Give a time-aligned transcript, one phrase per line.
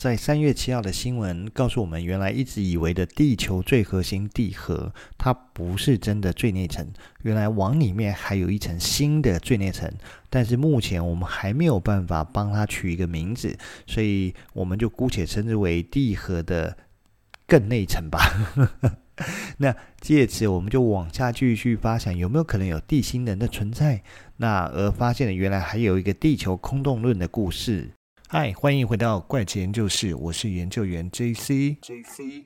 [0.00, 6.90] 在三月七号的新闻告诉我们，原来一直以为的地球最核心地核，它不是真的最内层。
[7.20, 9.92] 原来往里面还有一层新的最内层，
[10.30, 13.54] 但是目前我们还没有办法帮它取一个名字，
[13.86, 16.78] 所以我们就姑且称之为地核的
[17.46, 18.20] 更内层吧。
[19.58, 24.02] 那借此，我们就往下继续发想，有没有可能有地心人的存在？
[24.38, 27.90] 那而发现了，原来还有一个地球空洞论的故事。
[28.32, 31.76] 嗨，欢迎回到怪奇研究室，我是研究员 JC。
[31.80, 32.44] JC。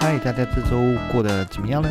[0.00, 0.76] 嗨，大家这周
[1.12, 1.88] 过得怎么样呢？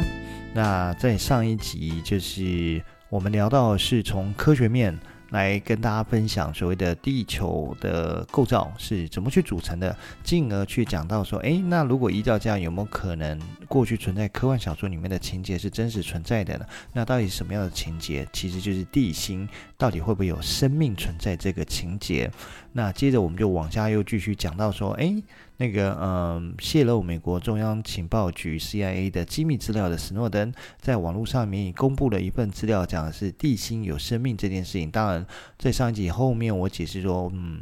[0.53, 4.99] 那在上一集就是我们聊到是从科学面。
[5.29, 16.65] 来跟大家分享所谓的地球的构造是怎么去组成的，进而去讲到说，诶，那如果依照这样，有没有可能过去存在科幻小说里面的情节是真实存在的呢？
[16.93, 18.27] 那到底什么样的情节？
[18.31, 22.31] 其实就是地心到底会不会有生命存在这个情节？
[22.73, 25.23] 那接着我们就往下又继续讲到说，诶。
[25.57, 34.91] 那个嗯，泄露美国中央情报局 CIA 的机密资料的史诺登，在网络上面公布了一份资料，讲的是地心有生命这件事情。
[34.91, 35.25] 当然，
[35.57, 37.61] 在上一集后面我解释说，嗯，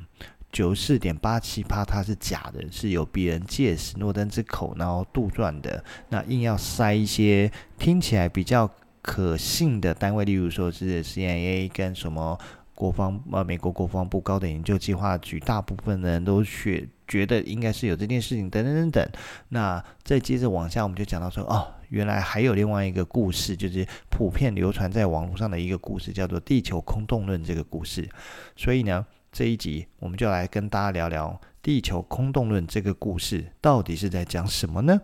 [0.51, 5.83] 九十四点八七趴它是假的，是有别人借史诺登之口然后杜撰的。
[6.09, 8.69] 那硬要塞一些听起来比较
[9.01, 12.37] 可信的单位，例如说是 CIA 跟什么。
[12.77, 19.09] 国防呃，美国国防部高等研究计划局，大部分的人都觉觉得应该是有这件事情，等等等等。
[19.49, 28.07] 那再接着往下，我们就讲到说，哦，原来还有另外一个故事，就是普遍流传在网络上的一个故事，叫做地球空洞论这个故事。
[28.55, 35.01] 所以呢，这一集我们就来跟大家聊聊地球空洞论这个故事到底是在讲什么呢？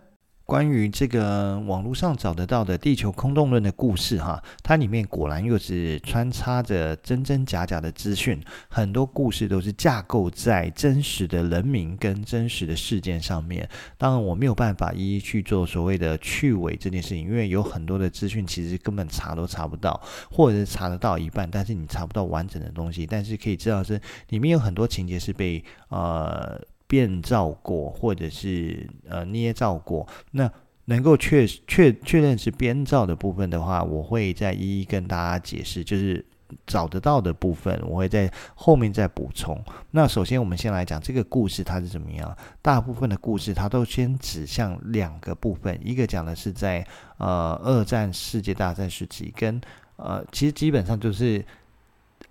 [0.52, 13.66] 关于这个网络上找得到的地球空洞论的故事，哈，它里面果然又是穿插着真真假假的资讯，很多故事都是架构在真实的人名跟真实的事件上面。
[13.96, 19.98] 当然，我没有办法一一去做所谓的去伪这件事情，因为有很多的资讯其实根本查都查不到，
[20.30, 23.06] 或者是查得到一半，但是你查不到完整的东西。
[23.06, 23.98] 但是可以知道是
[24.28, 26.60] 里面有很多情节是被呃。
[26.92, 30.52] 变造过，或者是呃捏造过，那
[30.84, 35.82] 能够确确确认是编造的部分的话，我会再一一跟大家解释。
[35.82, 36.22] 就是
[36.66, 39.58] 找得到的部分，我会在后面再补充。
[39.92, 42.36] 那首先，我们先来讲这个故事它是怎么样。
[42.60, 46.86] 大部分的故事它都先指向两个部分，一个讲的是在
[47.16, 49.58] 呃二战世界大战时期，跟
[49.96, 51.42] 呃其实基本上就是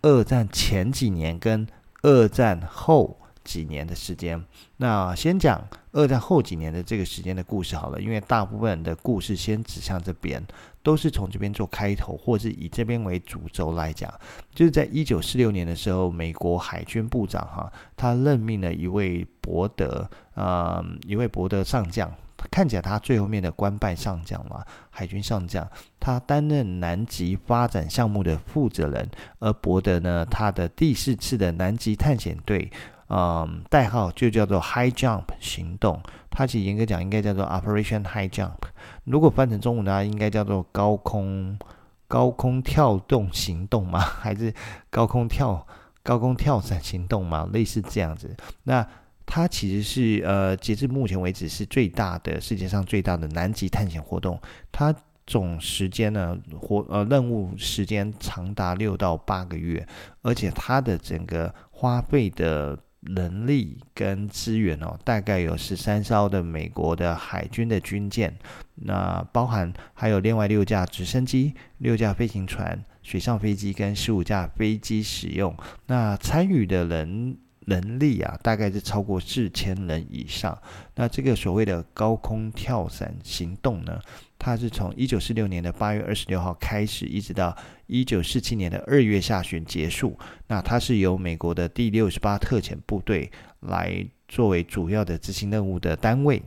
[0.04, 1.66] 二战前几年跟
[2.04, 3.18] 二战后。
[3.44, 4.44] 几年的时间，
[4.78, 10.42] 那先讲二战后几年的这个时间的故事好了，因为大部分的故事先指向这边，
[10.84, 14.14] 都是从这边做开头，或是以这边为主轴来讲。
[14.54, 22.14] 就是在一九四六年的时候，美国海军部长哈，他任命了一位伯德，呃，一位伯德上将，
[22.52, 25.68] 看起来他最后面的官拜上将嘛，海军上将，
[26.00, 29.10] 他担任南极发展项目的负责人，
[29.40, 32.72] 而伯德呢，他的第四次的南极探险队。
[33.14, 38.56] 嗯，代号就叫做 High Jump 行动，它其实严格讲应该叫做 Operation High Jump。
[39.04, 41.60] 如果翻成中文的话，应该叫做高空
[42.08, 44.00] 高空跳动行动吗？
[44.24, 44.54] 还是
[44.90, 45.68] 高空跳
[46.04, 47.50] 高空跳伞行动吗？
[47.52, 48.34] 类似这样子。
[48.64, 48.88] 那
[49.26, 54.40] 它其实是呃，截至目前为止是最大的世界上最大的南极探险活动。
[54.72, 54.96] 它
[55.28, 59.86] 总时间呢，活呃任务时间长达六到八个月，
[60.22, 62.80] 而且它的整个花费的。
[63.02, 68.38] 能力跟资源哦，大概有十三艘的美国的海军的军舰，
[68.76, 75.56] 那包含还有另外六架直升机、六架飞行船、水上飞机跟十五架飞机使用。
[75.88, 80.58] 那参与的人人力啊，大概是超过四千人以上。
[80.96, 84.00] 那这个所谓的高空跳伞行动呢，
[84.40, 87.56] 它是从一九四六年的八月二十六号开始，一直到
[87.88, 90.18] 一九四七年的二月下旬结束。
[90.48, 96.42] 那它是由美国的第六十八特遣部队来作为主要的执行任务的单位。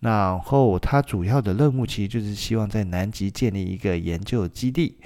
[0.00, 4.98] 然后它主要的任务其实就是希望在南极建立一个研究基地。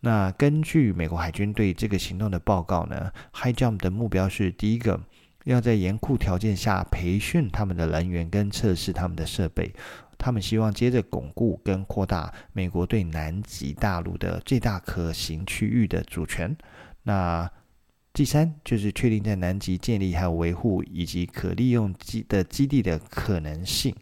[0.00, 4.98] 那根据美国海军对这个行动的报告呢，High Jump 的目标是第一个，
[5.44, 9.72] 要在严酷条件下培训他们的人员跟测试他们的设备。
[10.16, 16.54] 他们希望接着巩固跟扩大美国对南极大陆的最大可行区域的主权。
[17.02, 17.50] 那
[18.12, 23.94] 第三就是确定在南极建立还有维护以及可利用基的基地的可能性，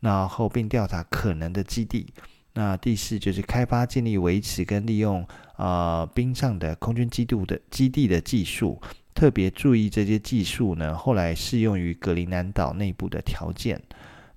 [0.00, 2.12] 然后并调查可能的基地。
[2.60, 5.26] 那第四就是开发、建立、维持跟利用
[5.56, 8.78] 呃冰上的空军基地的基地的技术，
[9.14, 13.80] 特别注意这些技术呢，后来适用于格陵兰岛内部的条件。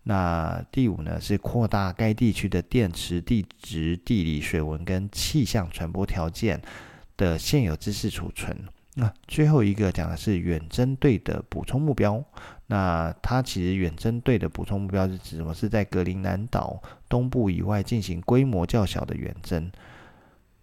[0.04, 6.62] 那第五呢是扩大该地区的电池、地质、地理、水文跟气象传播条件
[7.18, 8.58] 的现有知识储存。
[8.96, 12.24] 那最后一个讲的是远征队的补充目标。
[12.68, 15.54] 那它其实远征队的补充目标是指什么？
[15.54, 19.72] 是在格陵兰岛东部以外进行规模较小的远征。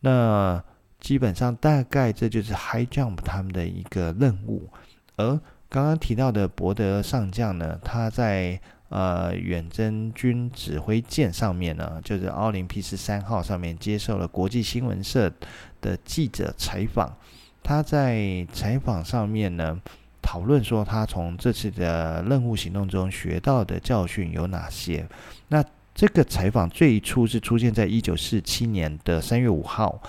[0.01, 0.63] 那
[1.01, 4.69] 基本上大概这就是 High Jump 他们的一个任务。
[5.17, 5.39] 而
[5.69, 15.33] 刚刚提到的伯德上将呢，他在呃远征军指挥舰上面呢，就是奥林匹斯三号上面接受了国际新闻社
[15.81, 17.17] 的记者采访。
[17.63, 19.81] 他在采访上面呢，
[20.21, 25.07] 讨论说他从这次的任务行动中学到的教训有哪些？
[25.49, 25.65] 那
[25.95, 30.01] 这个采访最初是出现在一九四七年的三月五号，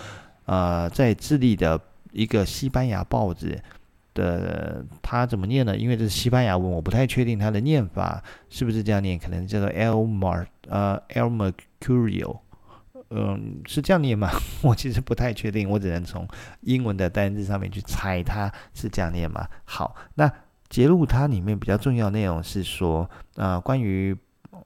[0.46, 1.80] 呃，在智利的
[2.12, 3.62] 一个西班牙报纸
[4.14, 5.76] 的，他怎么念呢？
[5.76, 12.40] 因为这是西班牙文，我不太确定他的念法是不是这样念，可能叫做 El Mar 呃 El Mercurio。
[13.14, 14.30] 嗯，是这样念吗？
[14.64, 16.26] 我其实不太确定，我只能从
[16.62, 19.46] 英文的单字上面去猜它是这样念吗？
[19.66, 20.32] 好，那
[20.70, 24.16] 节录它里面比较重要内容是说，呃，关于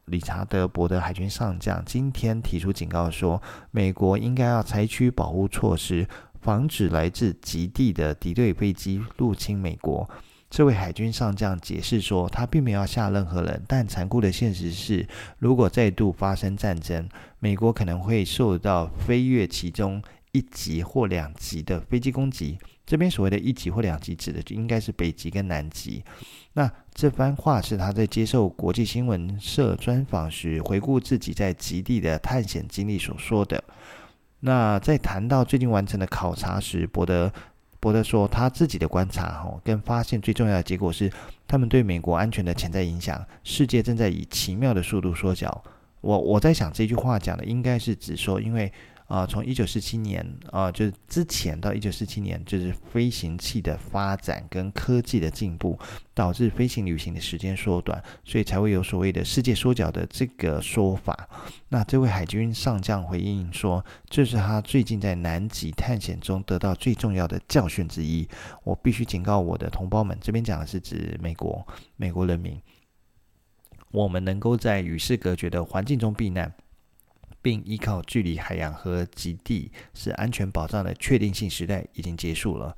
[0.06, 6.08] 理查德·伯德海军上将今天提出警告说，美国应该要采取保护措施，
[6.42, 10.08] 防止来自极地的敌对飞机入侵美国。
[10.50, 15.06] 这位海军上将解释说，他并没有吓任何人，但残酷的现实是，
[15.38, 17.10] 如果再度发生战争，
[17.40, 20.02] 美国可能会受到飞越其中
[20.32, 22.58] 一级或两级的飞机攻击。
[22.86, 26.04] 这边所谓的一级或两级，指的就应该是北极跟南极。
[26.54, 33.62] 那这番话是他在接受国际新闻社专访时，回顾自己在极地的探险经历所说的。
[34.42, 37.34] 那在谈到最近完成的考察时，伯德。
[37.80, 41.12] 伯德说，他自己的观察，哦，跟发现最重要的结果是，
[41.48, 45.64] 他们对美国安全的潜在影响，世界正在以奇妙的速度缩小。
[46.02, 48.72] 我我在想，这句话讲的应该是指说，因为。
[49.08, 55.78] 啊、从一九四七年啊、就是之前到一九四七年，就是飞行器的发展跟科技的进步，
[56.14, 61.30] 导致飞行旅行的时间缩短，所以才会有所谓的世界缩小的这个说法。
[61.70, 68.28] 那这位海军上将回应说，这是他最近在南极探险中得到最重要的教训之一。
[68.64, 71.64] 我必须警告我的同胞们，这边讲的是指美国，
[71.96, 72.60] 美国人民，
[73.92, 76.52] 我们能够在与世隔绝的环境中避难。
[77.46, 82.76] 并依靠距离海洋和极地是安全保障的确定性时代已经结束了。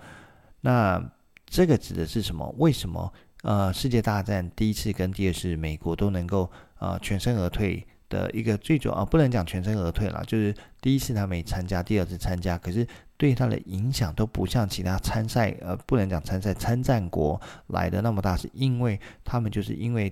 [0.59, 1.01] 那
[1.45, 2.53] 这个指的是什么？
[2.57, 12.85] 为什么呃世界大战第一次跟第二次美国都能够呃全身而退的一个最主要，不能讲全身而退了，就是第一次他没参加，第二次参加，可是
[13.15, 20.11] 对他的影响都不像其他参赛呃不能讲参赛参战国来的那么大，是因为他们就是因为。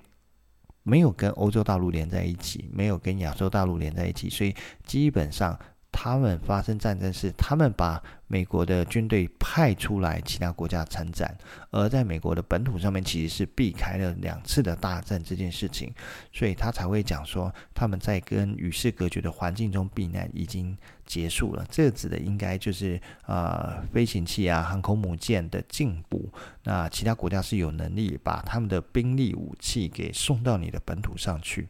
[0.85, 4.55] 没有跟欧洲大陆连在一起，没有跟亚洲大陆连在一起，所以
[4.85, 5.59] 基本上
[5.97, 11.33] 他们发生战争是他们把美国的军队派出来其他国家参战，
[11.71, 15.93] 而在美国的本土上面其实是避开了两次的大战这件事情，
[16.33, 26.29] 所以他才会讲说他们在跟与世隔绝的环境中避难已经结束了，这指的应该就是呃飞行器啊、航空母舰的进步。
[26.65, 31.69] 那其他国家是有能力把他们的兵力武器给送到你的本土上去。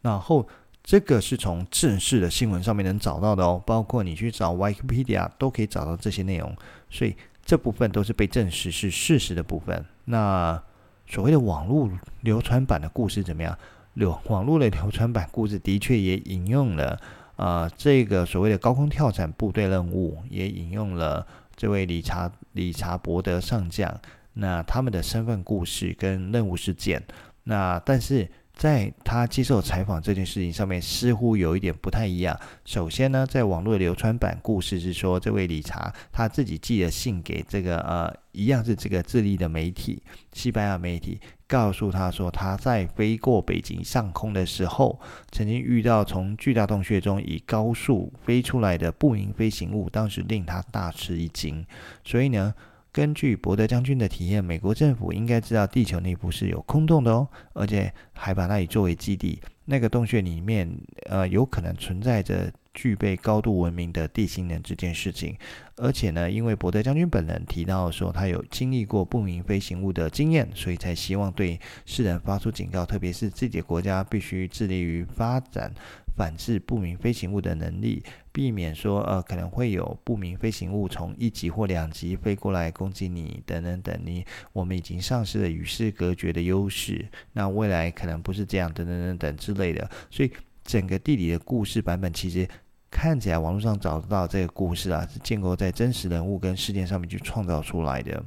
[0.00, 0.46] 然后
[0.86, 6.54] 这个是从正式的新闻上面能找到的哦，包括你去找 Wikipedia 都可以找到这些内容。
[6.90, 9.82] 所以这部分都是被证实是事实的部分。
[10.04, 10.62] 那
[11.06, 13.58] 所谓的网络流传版的故事怎么样？
[13.94, 17.00] 流网络的流传版故事的确也引用了。
[17.36, 21.26] 呃，这个所谓的高空跳伞部队任务也引用了
[21.56, 23.98] 这位理查理查伯德上将，
[24.34, 27.02] 那他们的身份故事跟任务事件，
[27.44, 28.30] 那但是。
[28.56, 32.38] 在他接受采访这件事情上面，似乎有一点不太一样。
[32.64, 40.00] 首先呢，在网络流传版故事是说，这位理查他自己寄了信给这个呃，一样是这个智利的媒体，
[40.32, 45.00] 西班牙媒体，告诉他说他在飞过北京上空的时候，
[45.32, 51.66] 曾经遇到从巨大洞穴中以高速飞出来的不明飞行物，当时令他大吃一惊。
[52.04, 52.54] 所以呢。
[52.94, 59.42] 根据伯德将军的体验，美国政府应该知道地球内部是有空洞的哦，而且还把那里作为基地。
[59.64, 60.70] 那个洞穴里面
[61.06, 65.36] 呃有可能存在着具备高度文明的地心人这件事情，
[65.76, 75.72] 而且呢，因为伯德将军本人提到说他有经历过不明飞行物的经验，所以才希望对世人发出警告，特别是自己的国家必须致力于发展。
[76.16, 78.02] 反制不明飞行物的能力，
[78.32, 87.08] 避免说呃可能会有不明飞行物从一级或两级飞过来攻击你等等等你，我们已经丧失了与世隔绝的优势。
[87.32, 89.90] 那未来可能不是这样等等等等之类的。
[90.10, 92.48] 所以整个地理的故事版本其实
[92.90, 98.24] 看起来网络上找得到这个故事啊，是建构在真实人物跟事件上面去创造出来的。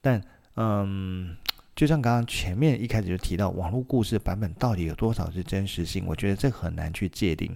[0.00, 0.22] 但
[0.54, 1.36] 嗯。
[1.76, 6.04] 就像刚刚前面一开始就提到，网络故事版本到底有多少是真实性？
[6.06, 7.54] 我觉得这很难去界定，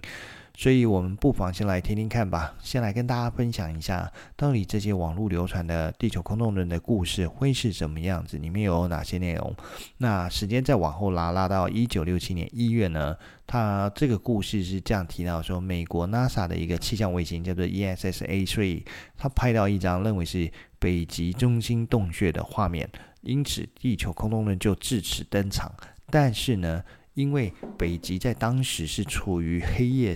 [0.55, 2.53] 所以我们不妨先来听听看吧。
[2.61, 9.55] 先来跟大家分享一下，到底这些网络流传的地球空洞论的故事会是什么样子，里面有哪些内容？
[9.97, 18.83] 那时间再往后拉，拉到一九六七年一月呢，它这个故事是这样提到说，美国 NASA 的一个气象卫星叫做 ESS A3，
[19.17, 22.87] 它拍到一张认为是北极中心洞穴的画面。
[23.21, 25.73] 因此，地球空洞论就至此登场。
[26.09, 30.13] 但是呢，因为北极在当时是处于黑夜，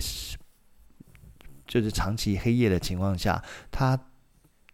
[1.66, 3.98] 就是长期黑夜的情况下，它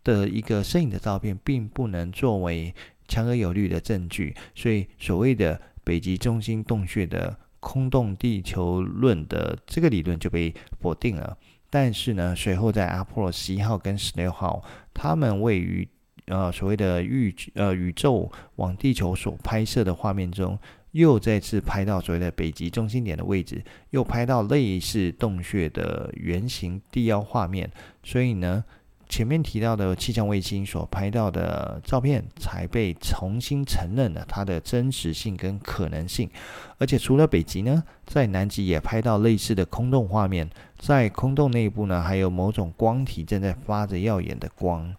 [0.03, 2.75] 的一个摄影的照片并不能作为
[3.07, 11.37] 强而有力的证据，所以所谓的北极中心洞穴的空洞地球论的这个理论就被否定了。
[11.71, 14.63] 但是呢，随后在阿波罗十一号跟十六号，
[14.93, 15.89] 他们位于
[16.27, 20.59] 呃，所谓的宇呃宇宙往地球所拍摄的画面中，
[20.93, 27.71] 又再次拍到所谓的北极中心点的位置，又拍到类似洞穴的圆形地妖画面。
[28.05, 28.65] 所以呢，
[29.09, 36.31] 前面提到的气象卫星所拍到的照片，才被重新承认了它的真实性跟可能性。
[36.79, 40.49] 而且除了北极呢，在南极也拍到类似的空洞画面，
[40.79, 44.95] 在空洞内部呢，还有某种光体正在发着耀眼的光。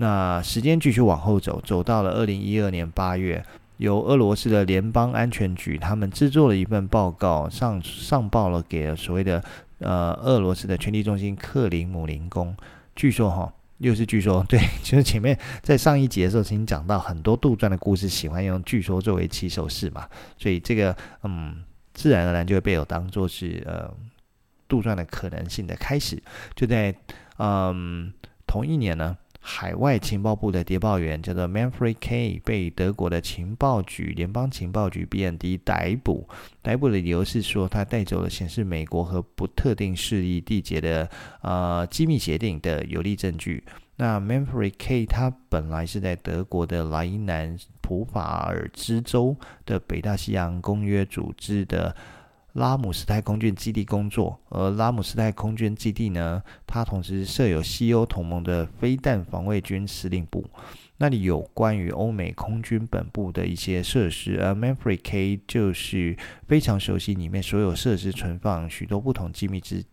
[0.00, 3.44] 那时间继续往后走，走到了二零一二年八月，
[3.76, 9.44] 由俄罗斯的联邦安全局他们制作了一份报告，上上报了给了所谓的
[9.80, 12.56] 呃俄罗斯的权力中心克林姆林宫。
[12.96, 23.92] 据说哈，又是据说， 对，就是前面在上一集的时候曾经讲到很多杜撰的故事，喜欢用据说作为起手式嘛，所以这个嗯，自然而然就会被我当做是呃
[24.66, 26.22] 杜撰的可能性的开始。
[26.56, 26.94] 就在
[27.36, 28.10] 嗯
[28.46, 29.14] 同一年呢。
[29.42, 36.28] 海外情报部的谍报员叫做 Manfred K，被德国的情报局联邦情报局 BND 逮捕。
[36.62, 41.08] 逮捕的理由是说，他带走了显示美国和不特定势力缔结的
[41.40, 43.64] 呃机密协定的有力证据。
[43.96, 51.96] 那 Manfred K 他本来是在德国的莱茵南普法尔兹州的北大西洋公约组织的。
[52.54, 60.44] 拉姆斯泰空军基地工作，而拉姆斯泰空军基地呢，它同时设有西欧同盟的飞弹防卫军司令部，
[60.98, 66.16] 那里有关于欧美空军本部的一些设施，而 Manfred K 就是
[66.48, 69.84] 非常熟悉里面所有设施存放许多不同机密之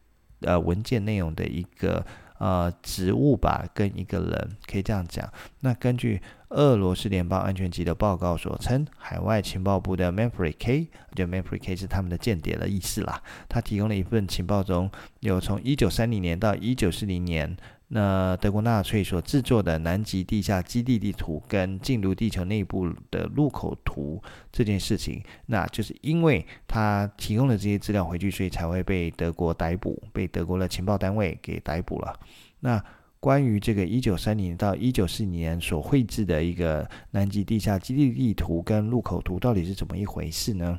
[0.42, 2.06] 呃文件内容的一个。
[2.38, 5.28] 呃，职务吧，跟一个人可以这样讲。
[5.62, 11.66] 那根据俄罗斯联邦安全局的报告所称，海外情报部的 m a n f r e y K，就 m a n f r e y
[11.66, 13.22] K 是他们的间谍的意思啦。
[13.50, 14.90] 他提供了一份情报中，
[15.22, 17.58] 有从一九三零年到一九四零年。
[17.90, 32.20] 那德国纳粹所制作的南极地下基地地图跟进入地球内部的入口图这件事情，那就是因为他提供了这些资料回去，所以才会被德国逮捕，被德国的情报单位给逮捕了。
[32.60, 32.84] 那
[33.22, 40.78] 关于这个一九三零到一九四零年所绘制的一个南极地下基地地图跟入口图到底是怎么一回事呢？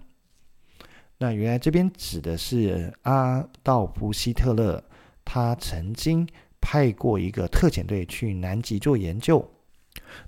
[1.17, 4.85] 那原来这边指的是阿道夫·希特勒，
[5.25, 6.29] 他曾经。
[6.61, 9.51] 派过一个特遣队去南极做研究。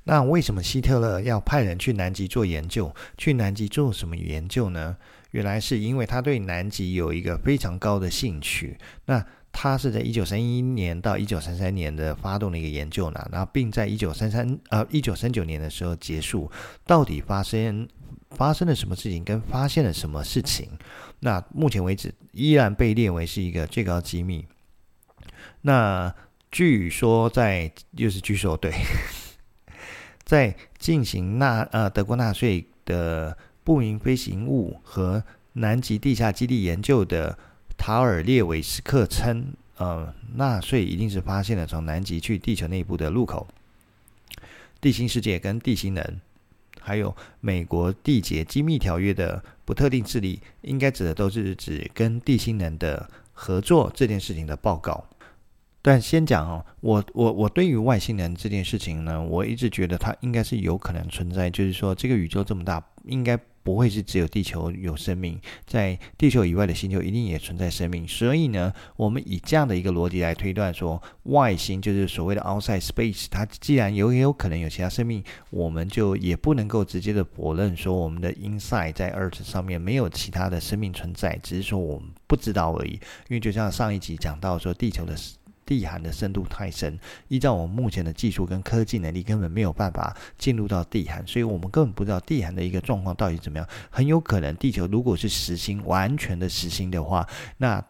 [0.05, 2.93] 那为什么希特勒要派人去南极做研究？
[3.17, 4.97] 去南极做什么研究呢？
[5.31, 8.77] 原来是因为他对南极有一个非常高的兴趣。
[9.07, 16.51] 那他是在一九三一年到一九三三年的发动了一个研究呢，然后并在一九三三呃一九三九年的时候结束。
[16.85, 17.89] 到底发生
[18.31, 20.69] 发生了什么事情，跟发现了什么事情？
[21.21, 24.45] 那目前为止依然被列为是一个最高机密。
[25.63, 26.15] 那
[26.51, 28.73] 据说在，又是据说对，
[30.25, 37.39] 在进行纳呃德国纳粹的不明飞行物和南极地下基地研究的
[37.77, 43.47] 塔尔列维斯克称，呃，纳粹一定是发现了从南极去地球内部的入口，
[44.81, 46.21] 地心世界跟地心人，
[46.81, 55.07] 还有美国缔结机密条约的不特定势力，应该指的都是指跟地心人的合作这件事情的报告。
[55.83, 63.39] 但先讲哦，我我我对于外星人这件事情呢，我一直觉得它应该是有可能存在，就是说这个宇宙这么大，应该。
[63.63, 68.09] 不会是只有地球有生命，在地球以外的星球一定也存在生命。
[68.09, 82.93] 所以呢，我们以这样的一个逻辑来推断说，外星就是所谓的 outside space，它既然有也有可能有其他生命，我们就也不能够直接的否认说我们的 inside 在 Earth 上面没有其他的生命存在，只是说我们不知道而已。
[83.29, 85.15] 因为就像上一集讲到说，地球的。
[85.71, 86.99] 地寒的深度太深，
[87.29, 93.65] 依照我们目前的技术跟科技能力，根本没有办法进入到地寒，所以我们根本不知道地寒的一个状况到底怎么样。
[93.89, 97.25] 很有可能地球如果是实心，完全的实心的话，
[97.59, 97.81] 那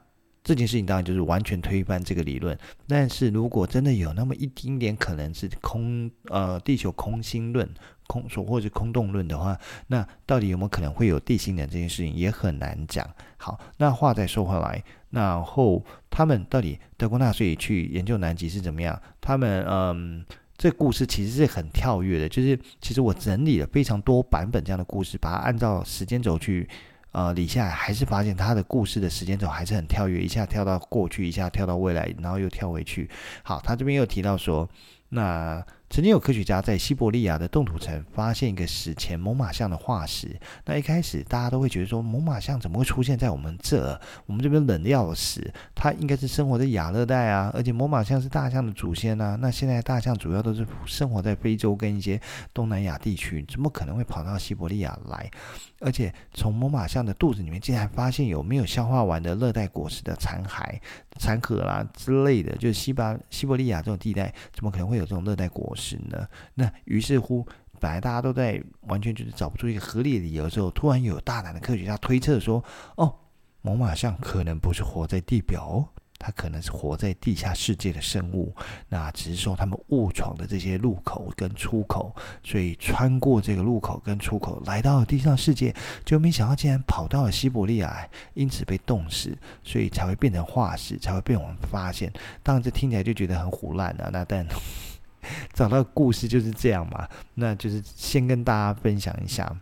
[0.44, 2.58] 这件事情当然就是完全推翻这个理论。
[2.86, 7.66] 但是如果真的有那么一丁点可能是空，呃，地球空心论。
[8.06, 9.56] 空所或者空洞论的话，
[9.86, 13.08] 那到底有没有可能会有地心人这件事情也很难讲。
[13.36, 19.00] 好，那话再说回来，然后他们到底德国纳粹去研究南极是怎么样？
[19.20, 20.24] 他们嗯，
[20.56, 26.68] 这故事其实是很跳跃的，就是其实我整理了非常多版本这样的故事，把它按照时间轴去
[27.12, 33.08] 呃理下来，还是发现他的故事的时间轴还是很跳跃，一下跳到过去，一下跳到未来，然后又跳回去。
[33.42, 34.68] 好，他这边又提到说，
[35.10, 35.64] 那。
[35.92, 40.38] 曾经有科学家在西伯利亚的冻土层发现一个史前猛犸象的化石。
[40.64, 44.00] 那一开始大家都会觉得说，猛犸象怎么会出现在我们这？
[44.26, 47.50] 我们这边冷的要死，它应该是生活在亚热带啊。
[47.52, 49.36] 而且猛犸象是大象的祖先啊。
[49.40, 52.20] 那现在大象主要都是生活在非洲跟一些
[52.54, 55.28] 东南亚地区，怎么可能会跑到西伯利亚来？
[55.80, 60.78] 而且从猛犸象的肚子里面竟然发现有没有消化完的热带果实的残骸、
[61.18, 66.28] 残壳啦之类的，就是西巴西伯利亚这种地带，怎么可能会有这种热带果实呢？
[66.54, 67.44] 那于是乎，
[67.80, 72.62] 本来大家都在完全就是找不出一个合理的理由之后，突然有大胆的科学家推测说
[72.96, 73.12] ：“哦，
[73.62, 75.88] 猛犸象可能不是活在地表哦。”
[76.22, 78.54] 它可能是活在地下世界的生物，
[78.90, 89.34] 那只是说他们误闯的这些入口跟出口，所以穿过这个入口跟出口来到了地上世界，就没想到竟然跑到了西伯利亚，因此被冻死，
[89.64, 92.12] 所以才会变成化石，才会被我们发现。
[92.42, 94.46] 当然这听起来就觉得很胡烂啊，那但
[95.60, 99.54] 找到故事就是这样嘛，那就是先跟大家分享一下。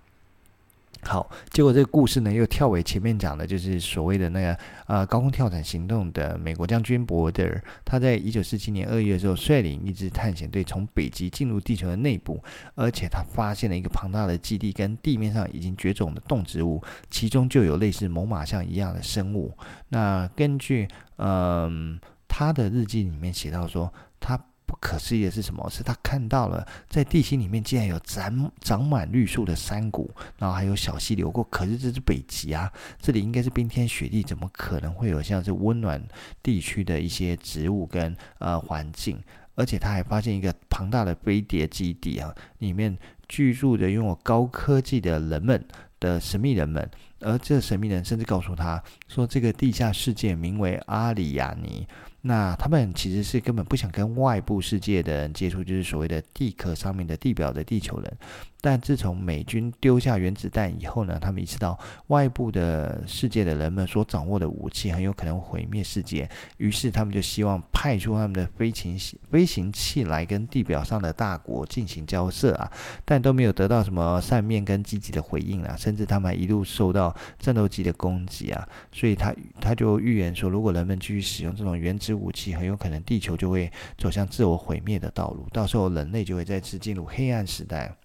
[1.02, 4.56] 好，结果这个故事呢，又跳回前面讲的，就是所谓的那个
[4.86, 7.44] 呃高空跳伞行动的美国将军伯德，
[7.84, 12.40] 他在一九四七年二月的时候率领一支探险队从北极进入地球的内部，
[12.76, 16.80] 而且他发现了一个庞大的基地跟地面上已经绝种的动植物，
[17.10, 19.52] 其中就有类似猛犸象一样的生物。
[19.88, 24.38] 那根据嗯、他的日记里面写到说，他。
[24.68, 25.66] 不可思议的是什么？
[25.70, 31.42] 是他看到了在地心里面竟然有长长满绿树的山谷，然后还有小溪流过。
[31.44, 36.06] 可是这是北极啊，这里应该是冰天雪地，怎么可能会有像是温暖
[36.42, 39.18] 地区的一些植物跟呃环境？
[39.54, 42.94] 而且他还发现一个庞大的飞碟基地啊，里面
[43.26, 45.64] 居住着拥有高科技的人们
[45.98, 46.88] 的神秘人们，
[47.20, 51.88] 而这神秘人甚至告诉他说，这个地下世界名为阿里亚尼。
[52.28, 58.16] 那他们其实是根本不想跟外部世界的人接触，就是所谓的地壳上面的地表的地球人。
[58.60, 68.98] 但自从美军丢下原子弹以后呢，他们意识到外部的世界的人们所掌握的武器很有可能毁灭世界，于是他们就希望派出他们的飞行
[69.30, 72.70] 飞行器来跟地表上的大国进行交涉啊，
[73.04, 87.96] 但都没有得到什么善面跟积极的回应啊，甚至他们还一路受到战斗机的攻击啊，所以他他就预言说，如果人们继续使用这种原子武器，很有可能地球就会走向自我毁灭的道路，到时候人类就会再次进入黑暗时代。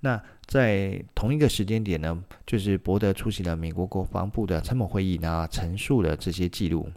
[0.00, 6.90] 那在同一个时间点呢，就是伯德出席了美国国防部的参谋会议，然后陈述了这些记录，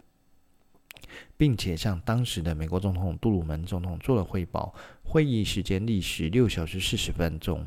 [1.36, 4.74] 并且向当时的美国总统杜鲁门总统做了汇报。
[5.04, 7.66] 会议时间历时六小时四十分钟。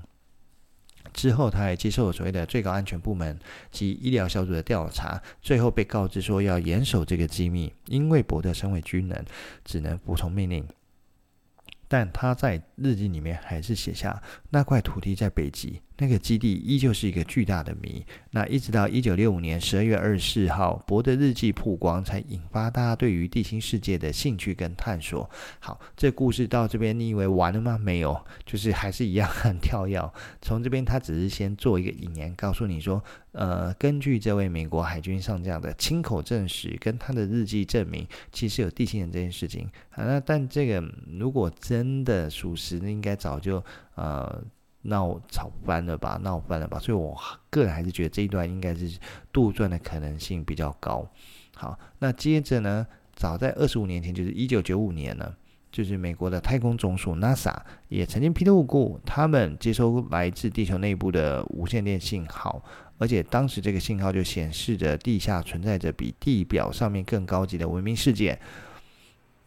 [1.13, 3.38] 之后，他还接受了所谓的最高安全部门
[3.71, 9.26] 及医疗小组的调查，最后被告知说要严守这个机密，因为伯德身为军人，
[9.65, 10.65] 只能服从命令。
[11.88, 15.82] 但他在日记里面还是写下那块土地在北极。
[16.01, 18.03] 那个基地依旧是一个巨大的谜。
[18.31, 25.29] 那一直到一九六五年十二月二十四号，博德日记曝光，才引发大家对于地心世界的兴趣跟探索。
[25.59, 27.77] 好，这故事到这边，你以为完了吗？
[27.77, 30.11] 没有，就是还是一样很 跳跃。
[30.41, 39.69] 从这边，他只是先做一个引言，告诉你说，呃，根据这位美国海军上将的亲口证实，跟他的日记证明，其实有地心人这件事情。
[39.91, 40.83] 啊，那但这个
[41.19, 44.43] 如果真的属实，应该早就呃。
[44.83, 46.79] 闹吵翻了吧，闹翻了吧。
[46.79, 47.17] 所以我
[47.49, 48.97] 个人还是觉得这一段应该是
[49.31, 51.07] 杜撰的可能性比较高。
[51.55, 55.33] 好，那接着呢，早在二十五年前，就是一九九五年呢。
[55.71, 57.55] 就是美国的太空总署 NASA
[57.87, 62.61] 也曾经披露过，他们接收来自地球内部的无线电信号，
[62.97, 68.37] 而且当时这个信号就显示着地下存在着比地表上面更高级的文明世界。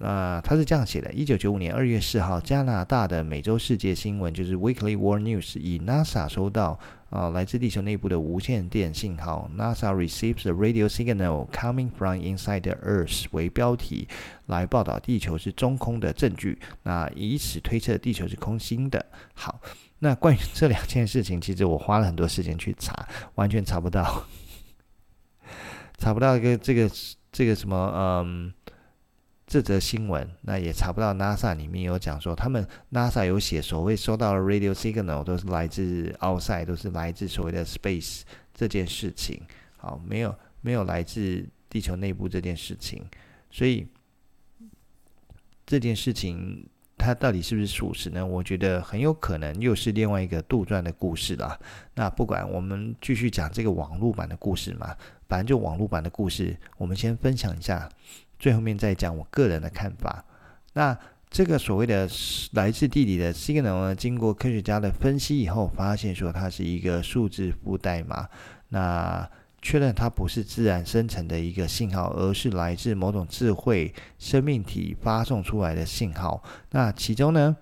[0.01, 6.79] 啊、呃，他是这样写的：一九九五年二月四号，加拿大的每周世界新闻就是 Weekly World News 以 NASA 收到。
[7.11, 14.09] 啊，来自地球内部的无线电信号，NASA receives a radio signal coming from inside the Earth 为标题
[14.47, 19.07] 来报道地球是中空的证据，那以此推测地球是空心的。
[19.33, 19.61] 好，
[20.01, 24.25] 那关于这两件事情，其实我花了很多时间去查，完全查不到，
[25.99, 26.91] 查不到一个这个
[27.31, 28.53] 这个什么，嗯。
[29.55, 39.41] 这则新闻，那也查不到 NASA 里面有讲说，他们 NASA 有写所谓收到的 radio signal 都是来自 outside，都是来自所谓的 space 这件事情，
[39.77, 43.07] 好，没有没有来自地球内部这件事情，
[43.49, 43.87] 所以
[45.65, 48.27] 这件事情它到底是不是属实呢？
[48.27, 51.57] 我觉得很有可能又是另外一个杜撰的故事了。
[51.95, 54.97] 那不管我们继续讲这个网络版的故事嘛，
[55.29, 57.89] 反正就网络版的故事，我们先分享一下。
[58.45, 60.23] 最后面再讲我个人的看法。
[60.75, 60.95] 那
[61.31, 62.07] 这个所谓的
[62.53, 68.29] 来自地底的 signal 呢，经过科学家的分析以后，发现说它是一个数字符代码。
[68.69, 69.27] 那
[69.63, 76.45] 确认它不是自然生成的一个信号，而是来自某种智慧生命体发送出来的信号。
[76.73, 77.57] 那其中呢，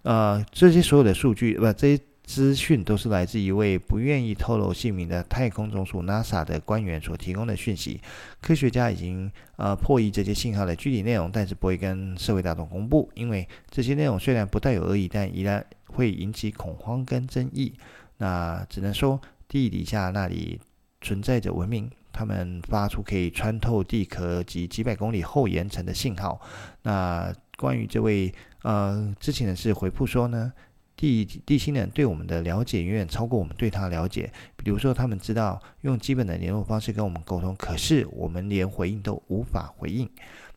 [0.00, 2.02] 呃，这些所有的数据，不，这些。
[2.24, 8.00] 资讯都是来自一位不愿意透露姓名的太空总署 NASA 的官员所提供的讯息。
[8.40, 17.74] 科学家已经呃破译这些信号的具体内容，但是不会跟社会大众公布，因为这些内容虽然不带有恶意，但依然会引起恐慌跟争议。
[18.18, 20.60] 那只能说地底下那里
[21.00, 26.40] 存在着文明，他们发出可以穿透地壳及几百公里厚岩层的信号。
[26.82, 28.32] 那关于这位
[28.62, 30.52] 呃知情人士回复说呢，
[30.96, 34.32] 地地心人对我们的了解远远超过我们对他了解。
[34.56, 40.08] 比如说，他们知道用基本的联络方式跟我们沟通，可是我们连回应都无法回应。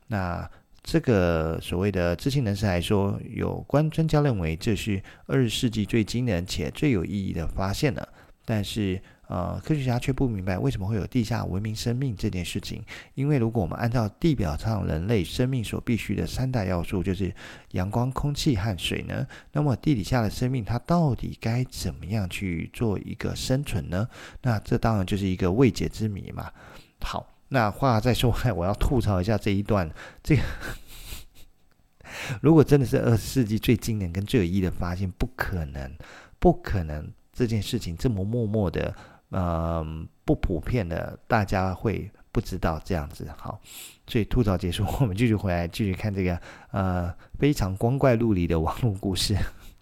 [0.07, 0.47] 那
[0.83, 8.07] 这个所谓的知情人士来说，有关专家认为这是二十世纪最惊人且最有意义的发现了。
[8.45, 12.83] 但是，呃，科学家却不明白为什么会有地下文明生命这件事情。
[13.15, 17.33] 因为如果我们按照地表上人类生命所必须的三大要素，就是
[17.71, 24.07] 阳光、空气和水呢，那么地底下的生命它到底该怎么样去做一个生存呢？
[24.41, 26.51] 那这当然就是一个未解之谜嘛。
[27.01, 29.89] 好，那话再说回来，我要吐槽一下这一段。
[30.21, 30.43] 这个
[32.41, 35.91] 如果真的是二十世纪最惊人跟最有意义的发现，不可能，
[36.39, 37.11] 不可能。
[37.37, 38.95] 这件事情这么默默的，
[39.31, 43.27] 嗯、呃，不普遍的，大家会不知道这样子。
[43.37, 43.59] 好，
[44.07, 46.39] 所以吐槽结束，我们继续回来继续看这个
[46.71, 49.35] 呃非常光怪陆离的网络故事，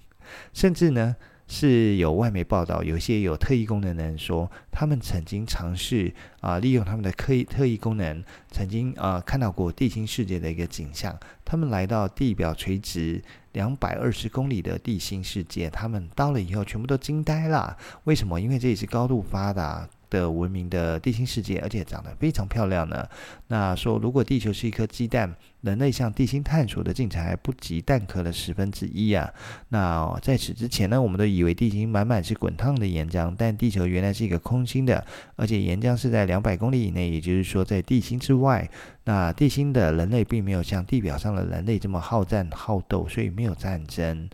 [0.53, 1.15] 甚至呢。
[1.45, 11.15] 是有外媒报道，有些有特异功能的人说，他们曾经尝试啊，利用他们的特异特异功能，曾经啊看到过地心世界的一个景象。
[11.43, 13.21] 他们来到地表垂直
[13.53, 17.75] 两百二十公里的地心世界，他们到了以后，全部都惊呆了。
[18.03, 18.39] 为什么？
[18.39, 23.09] 因为这里是高度发达的文明的地心世界，而且长得非常漂亮呢。
[23.47, 29.33] 那说，如果地球是一颗鸡蛋，人类向地心探索的进程还不及蛋壳的十分之一啊。
[29.69, 35.03] 那在此之前呢，我们都以为地心满满是滚烫的岩浆，但地球原来是一个空心的，
[35.35, 38.69] 而且岩浆是在两百公里以内，也就是说在地心之外。
[39.05, 44.29] 那地心的人类并没有像地表上的人类这么好战好斗，所以没有战争。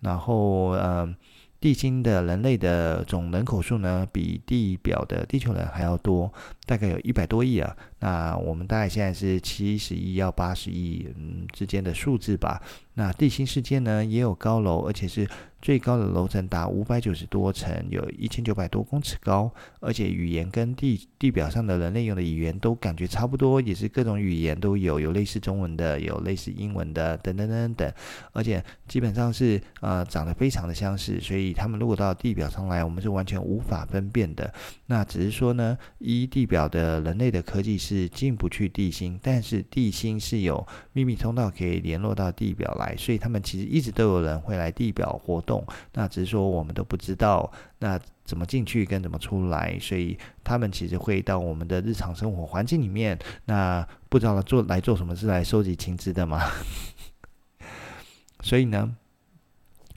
[0.00, 1.12] 然后，呃。
[1.64, 6.30] 地心的人类的总人口数呢，比地表的地球人还要多，
[6.66, 7.76] 大概有一百多亿啊。
[8.00, 12.62] 那我们大概现在是七十亿到八十亿嗯之间的数字吧。
[12.96, 15.28] 那地心世界呢，也有高楼，而且是
[15.60, 19.50] 最高的楼层达五百九十多层，有一千九百多公尺高，
[19.80, 27.92] 而且语言跟地地表上的人类用的语言都感觉差不多，也是各种语言都有，有类似中文的，有类似英文的，等等等等，
[28.32, 34.52] 而且基本上是呃长得非常的相似，所以他们如果到地表上来，我们是完全无法分辨的。
[34.86, 42.94] 那只是说呢，一地表的人类的科技是进不去地心，但是地心是有秘密通道可以联络到地表来。
[42.96, 56.40] 所以他们其实一直都有人会来地表活动，那只是说我们都不知道那怎么进去跟怎么出来，所以他们其实会到我们的日常生活环境里面，那不知道做来做什么，是来收集情资的吗？
[58.42, 58.94] 所以呢，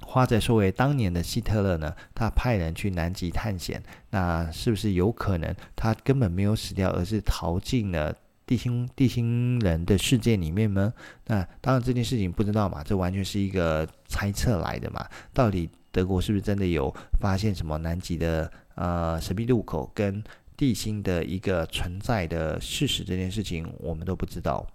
[0.10, 8.16] 话再说回当年的希特勒呢，他派人去南极探险，那是不是有可能他根本没有死掉，而是逃进了
[8.46, 10.94] 地心地心人的世界里面呢？
[11.26, 15.06] 那当然这件事情不知道嘛，这完全是一个猜测来的嘛。
[15.34, 16.90] 到底德国是不是真的有
[17.20, 20.24] 发现什么南极的呃神秘入口跟
[20.56, 23.04] 地心的一个存在的事实？
[23.04, 24.66] 这件事情我们都不知道。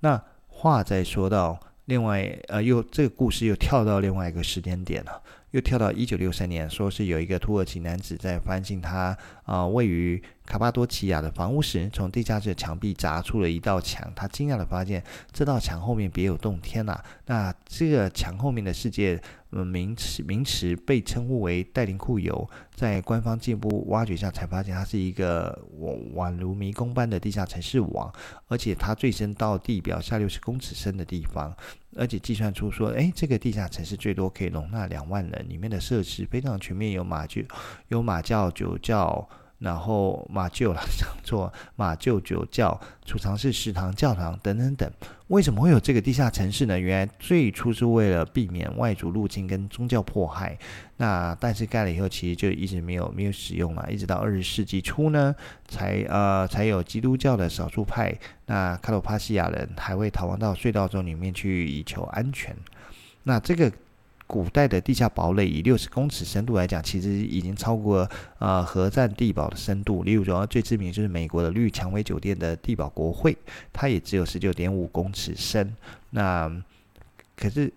[0.00, 1.60] 那话再说到。
[1.86, 14.12] 另外，呃，又这个故事又跳到另外一个时间点了，又跳到一九六三年，说是有一个土耳其男子在翻进他啊、呃、位于卡巴多奇亚的房屋时，从地下室的墙壁砸出了一道墙。
[14.14, 19.20] 他惊讶地发现，这道墙后面别有洞天呐、那这个墙后面的世界。
[19.54, 25.62] 嗯，名词名词被称呼为带林库尤，在官方进一步挖掘下，才发现它是一个
[26.14, 28.10] 宛如迷宫般的地下城市网，
[28.48, 31.54] 而且它最深到地表下六十公尺深的地方，
[31.96, 37.46] 而且计算出说，哎，这个地下城市最多可以容纳两万人，里面的设施非常全面，有马厩，
[37.88, 39.28] 有马厩、酒窖。
[39.62, 44.90] 然后马厩了，讲错，马厩酒窖、储藏室、食堂、教堂等等等。
[45.28, 46.76] 为什么会有这个地下城市呢？
[46.76, 50.58] 原来最初是为了避免外族入侵跟宗教迫害。
[50.96, 55.34] 那但是盖了以后，其实就一直没有没有使用了，一直到二十世纪初呢，
[55.68, 58.12] 才呃才有基督教的少数派，
[58.46, 62.54] 那卡罗帕西亚人还会逃亡到隧道中里面去以求安全。
[63.22, 63.72] 那这个。
[64.32, 70.04] 古代的地下堡垒以六十公尺深度来讲，其实已经超过呃核战地堡的深度。
[70.04, 73.36] 例如说，最知名就是美国的绿蔷薇酒店的地堡国会，
[73.74, 75.76] 它也只有十九点五公尺深。
[76.08, 76.50] 那
[77.36, 77.70] 可是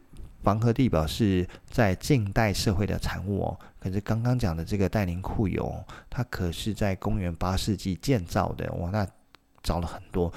[0.44, 3.60] 防核地堡是在近代社会的产物哦。
[3.78, 9.06] 可是刚刚讲的这个戴林库尤，它可是在公元八世纪建造的，哇，那
[9.62, 10.32] 早了很多。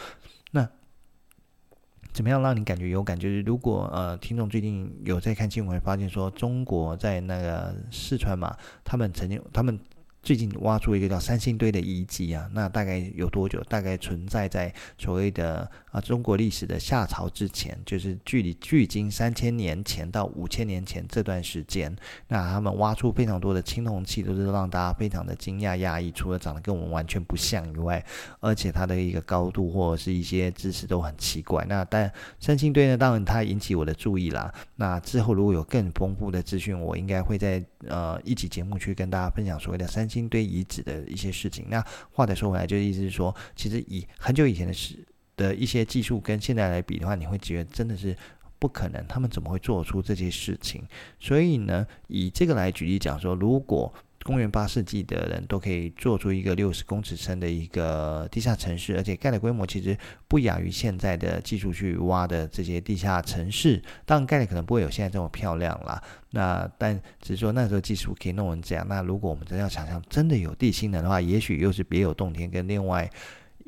[2.13, 3.29] 怎么样让你感觉有感觉？
[3.29, 9.79] 就是如果呃，听众最近有在看新闻，发现说中国在那个四川嘛，他们曾经他们。
[10.21, 13.63] 最近挖出一个叫三星堆的遗迹啊，那大概有多久？
[13.69, 21.97] 大概存在在所谓的啊中国历史的夏朝之前，就是距离距今三千年前到五千年前这段时间。
[22.27, 26.11] 那他们挖出非常多的青铜器，都是让大家非常的惊讶讶异。
[26.11, 28.05] 除了长得跟我们完全不像以外，
[28.41, 31.65] 而且它的一个高度或者是一些知识都很奇怪。
[31.69, 34.53] 那但三星堆呢，当然它引起我的注意啦。
[34.75, 40.09] 那之后如果有更丰富的资讯，我应该会在呃一集节目去跟大家分享所谓的三。
[40.09, 44.99] 星堆遗址的一些事情，那话再说回来，就是意思是说，其实以很久以前的事
[45.39, 48.15] 的一些技术跟现在来比的话，你会觉得真的是
[48.59, 50.83] 不可能，他们怎么会做出这些事情？
[51.19, 59.97] 所以呢，以这个来举例讲说，如果公元八世纪的人都可以做出一个六十公尺深的一个地下城市，而且盖的规模其实
[60.27, 63.81] 不亚于现在的技术去挖的这些地下城市。
[64.05, 66.03] 当然盖的可能不会有现在这么漂亮啦。
[66.31, 68.85] 那但只是说那时候技术可以弄成这样。
[68.89, 73.09] 那如果我们真的要想象真的有地心人的话，也许又是别有洞天，跟另外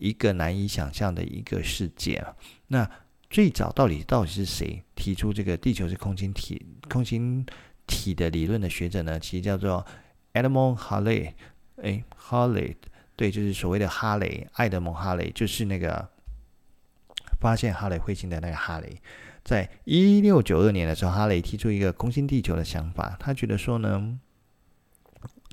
[0.01, 2.35] 一个难以想象的一个世界啊。
[2.67, 2.91] 那
[3.29, 7.47] 最早到底到底是谁提出这个地球是空心体空心
[7.87, 9.21] 体的理论的学者呢？
[9.21, 9.87] 其实叫做。
[10.33, 11.33] Edmond Halley，
[11.83, 12.77] 哎，Halley，
[13.17, 16.09] 对，就是所谓的哈雷，爱德蒙·哈雷，就是那个
[17.41, 18.97] 发现哈雷彗星的那个哈雷。
[19.43, 23.17] 在一六九二年的时候，哈雷提出一个空心地球的想法。
[23.19, 24.21] 他觉得说呢，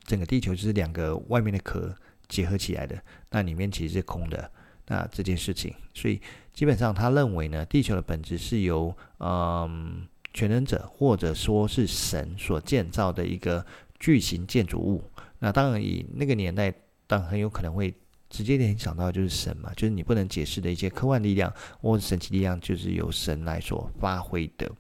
[0.06, 4.52] 整个地球就是两个外面的壳结合起来的，那里面其实是空的。
[4.88, 6.22] 那这件事情，所以
[6.54, 13.66] 基本上他认为呢，地球的本质是由嗯全能者或者说是神所建造的一个。
[14.00, 15.04] 巨型建筑物，
[15.40, 16.72] 那当然以那个年代，
[17.08, 17.92] 当然很有可能会
[18.30, 24.72] 直接联想到就是神嘛，就是你不能解释的一些科幻力量或者神奇力量，就是由神来所发挥的。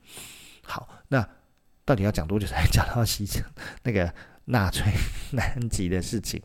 [0.62, 1.28] 好，那
[1.84, 3.44] 到底要讲多久才讲到西城
[3.82, 4.14] 那个
[4.48, 4.92] 纳粹
[5.32, 6.42] 南极的事情？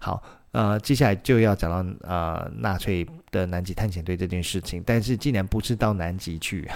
[0.00, 6.70] 好，呃，接下来就要讲到呃纳粹的南极探险队这件事情，但是既然不是到南极去，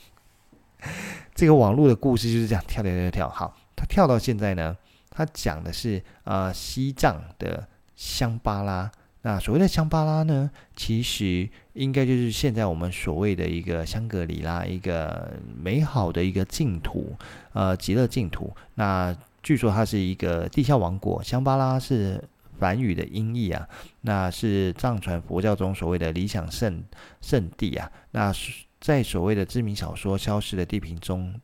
[1.34, 3.56] 这个网络的故事就是这样跳跳跳跳，好。
[3.78, 4.74] 他跳到现在呢，
[5.10, 8.90] 他讲的是呃西藏的香巴拉。
[9.20, 17.14] 那所谓的香巴拉呢，其实应该就是现在我们所谓的一个香格里拉，一个美好的一个净土，
[17.52, 18.50] 呃极乐净土。
[18.76, 19.14] 那
[19.46, 22.20] 据说它是一个地下王国，香巴拉是
[22.58, 23.68] 梵语的音译啊，
[24.00, 26.82] 那是藏传佛教中所谓的理想圣
[27.20, 27.88] 圣地啊。
[28.10, 28.32] 那
[28.80, 31.40] 在所谓的知名小说《消失的地平》中。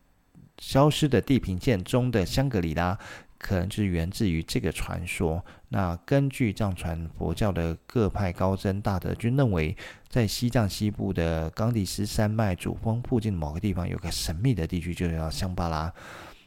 [0.58, 2.96] 消失的地平线中的香格里拉，
[3.38, 5.44] 可能就是源自于这个传说。
[5.70, 9.76] 那根据藏传佛教的各派高僧大德均认为，
[10.08, 15.92] 在西藏西部的冈底斯山脉主峰附近某个地方，有个神秘的地区，就叫香巴拉。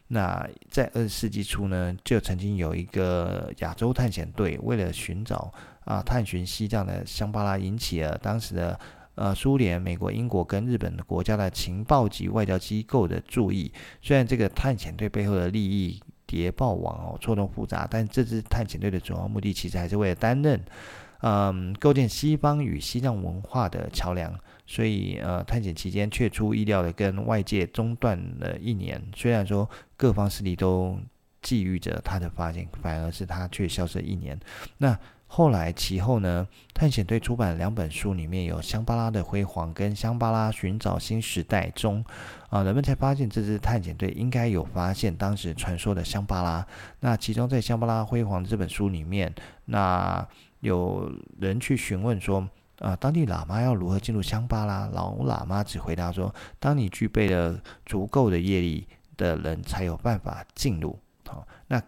[0.08, 5.52] 那在二十世纪初呢，就曾经有一个亚洲探险队，为了寻找
[5.84, 8.80] 啊探寻西藏的香巴拉，引起了当时的
[9.16, 13.72] 呃苏联、美国、英国跟日本的国家的情报及外交机构的注意。
[14.02, 20.64] 虽然这个探险队背后的利益谍报网哦错综复杂，但这支探险队的主要目的其实还是为了担任
[21.22, 24.32] 嗯构建西方与西藏文化的桥梁。
[24.68, 29.02] 所以，呃，探险期间却出意料的跟外界中断了一年。
[29.16, 30.98] 虽然说各方势力都
[31.44, 34.40] 觊觎着他的发现，反而是他却消失一年。
[34.80, 34.98] 那
[35.28, 42.04] 后来其后呢，探险队出版两本书，里面有《香巴拉的辉煌》跟《香巴拉寻找新时代》中，
[42.50, 46.66] 啊，人们才发现这支探险队应该有发现当时传说的香巴拉。
[47.02, 49.32] 那其中在《香巴拉辉煌》这本书里面，
[49.66, 50.28] 那
[50.62, 52.50] 有人去询问说。
[52.80, 54.88] 啊，当地喇嘛要如何进入香巴拉？
[54.88, 61.82] 老喇嘛只回答说：“当你具备了足够的业力的人，才有办法进入。”好，那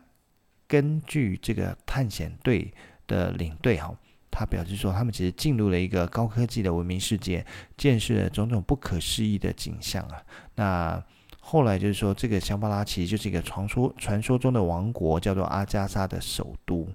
[0.67, 2.73] 根据这个探险队
[3.05, 3.93] 的领队哈，
[4.31, 7.45] 他表示说，他们其实进入了一个高科技的文明世界，
[7.75, 10.23] 见识了种种不可思议的景象啊。
[10.55, 11.03] 那
[11.49, 16.85] 后来就是说，这个香巴拉其实就是一个传说，传说中的王国，叫做阿加莎的首都。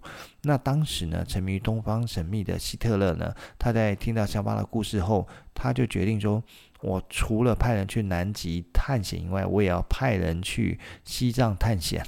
[0.43, 6.43] 那当时呢，沉迷于东方神秘的希特勒呢，他在听到香巴拉故事后，他就决定说，
[6.83, 12.05] 我除了派人去南极探险以外，我也要派人去西藏探险。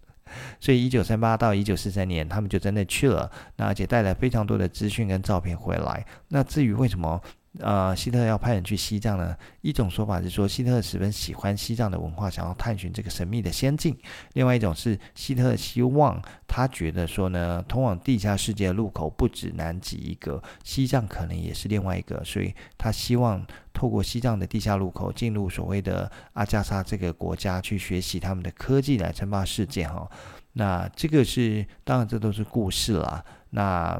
[0.60, 6.04] 所以，一九三八到一九四三年，他们就真的去了，那而且带来非常多的资讯跟照片回来。
[6.28, 7.22] 那至于为什么？
[7.58, 9.34] 呃，希特要派人去西藏呢？
[9.62, 13.94] 一种说法是说，希特十分喜欢西藏的文化，想要探寻这个神秘的仙境；
[14.34, 30.06] 另外一种是，希特希望他觉得说呢，通往地下世界的入口不止南极一个，西藏可能也是另外一个，所以他希望透过西藏的地下入口进入所谓的阿加莎这个国家去学习他们的科技来称霸世界哈。
[30.52, 33.24] 那这个是当然，这都是故事啦。
[33.50, 33.94] 那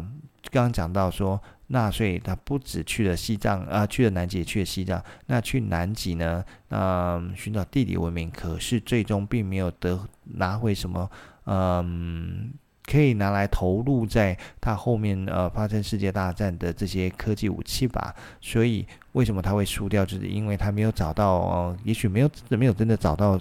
[0.50, 1.40] 刚刚讲到说。
[1.68, 5.02] 那所以他不止去了西藏啊，去了南极，也去了西藏。
[5.26, 6.44] 那去南极呢？
[6.68, 10.00] 嗯、寻找地理文明，可是最终并没有得
[10.34, 11.10] 拿回什么，
[11.46, 12.52] 嗯，
[12.84, 18.14] 可以拿来投入在他后面呃发生世界大战的这些科技武器吧。
[18.40, 20.06] 所以为什么他会输掉？
[20.06, 23.40] 就是因为他没有找到，呃、也许没有没有真的找到。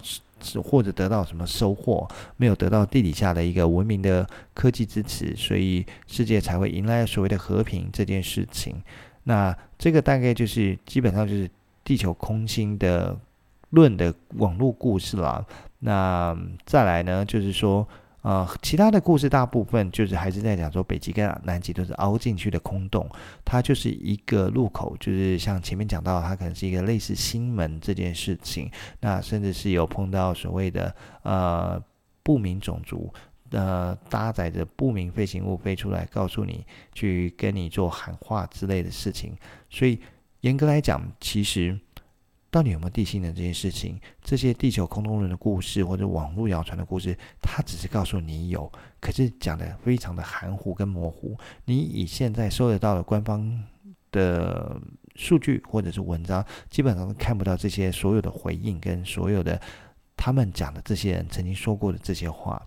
[0.64, 8.76] 或者得到什么收获，没有得到地底下的一个文明的科技支持，所以世界才会迎来所谓的和平这件事情。
[9.24, 11.50] 那这个大概就是基本上就是
[11.84, 13.18] 地球空心的
[13.70, 15.46] 论的网络故事了。
[15.80, 17.88] 那再来呢，就是说。
[18.26, 23.08] 呃，其他的故事大部分就是还是在讲说北极跟南极都是凹进去的空洞，
[23.46, 28.68] 它就是一个入口，就是像前面讲到，它可能是一个类似星门这件事情。
[29.00, 31.80] 那甚至是有碰到所谓的呃
[32.24, 33.14] 不明种族，
[33.52, 39.38] 呃搭载着不明飞行物飞出来，告诉你去跟你做喊话之类的事情。
[39.70, 40.00] 所以
[40.42, 41.80] 严格来讲，其实。
[42.56, 44.00] 到底有没有地心人这件事情？
[44.24, 51.38] 这些地球空洞论的故事或者网络谣传的故事，它只是告诉你有，可是讲的非常的含糊跟模糊。
[51.66, 53.62] 你以现在收得到的官方
[54.10, 54.80] 的
[55.16, 59.60] 数据或者是文章，基本上看不到这些所有的回应跟所有的
[60.16, 62.66] 他们讲的这些人曾经说过的这些话。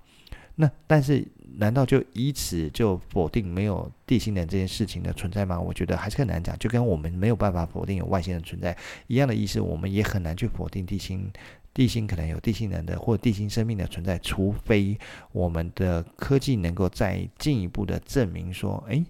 [0.58, 1.26] 那但是。
[1.60, 5.58] 难道就以此就否定没有地心人这件事情的存在吗？
[5.58, 8.76] 我觉得还是很难讲，就跟我们没有办法否定有外星人存在
[9.08, 11.28] 一样的意思，我们也很难去否定地心
[11.74, 14.96] 地心可能有地心人的或地心生命的存在，除非
[15.32, 19.04] 我们的科技能够再进一步的证明说，诶，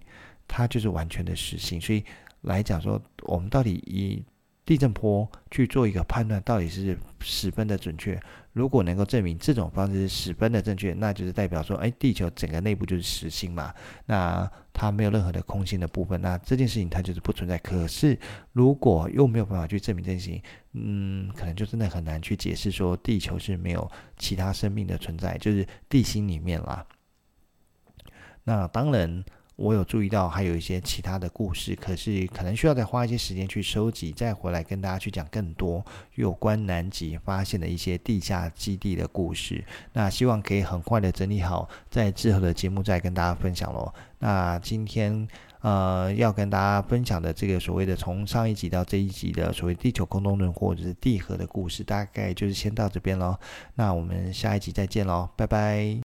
[0.46, 1.78] 它就是完全的实性。
[1.78, 2.02] 所以
[2.40, 4.22] 来讲说，我们到底以
[4.68, 8.20] 地震波去做一个判断，到底是十分的准确。
[8.52, 17.56] 如果能够证明这种方式十分的正确，那就是代表说，哎，地球整个内部就是实心嘛，那它没有任何的空心的部分，那这件事情它就是不存在。
[17.56, 18.18] 可是
[18.52, 20.42] 如果又没有办法去证明这件事情，
[20.74, 26.84] 嗯，可能就真的很难去解释说地球是没有其他生命的存在，就是地心里面啦。
[28.44, 29.24] 那当然。
[29.58, 35.84] 我有注意到还有一些其他的故事，可是可能需要再花一些时间去收集，再回来跟大家去讲更多
[36.14, 39.64] 有关南极发现的一些地下基地的故事。
[39.92, 43.92] 那希望可以很快的整理好，在之后的节目再跟大家分享喽。
[44.20, 45.26] 那今天
[45.60, 53.36] 呃要跟大家分享的这个所谓的从上一集到这一集的所谓地球空洞论或者是地核的故事，大概就是先到这边喽。
[53.74, 56.07] 那我们下一集再见喽，拜拜。